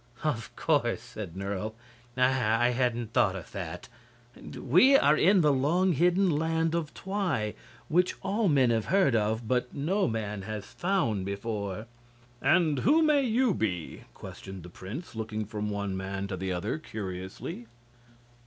[0.23, 1.75] "Of course," said Nerle.
[2.17, 3.87] "I hadn't thought of that.
[4.55, 7.53] We are in the long hidden Land of Twi,
[7.87, 11.85] which all men have heard of, but no man has found before."
[12.41, 16.79] "And who may you be?" questioned the prince, looking from one man to the other,
[16.79, 17.67] curiously.